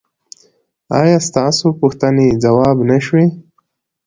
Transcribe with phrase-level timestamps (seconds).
[0.99, 3.25] ایا ستاسو پوښتنې ځواب نه شوې؟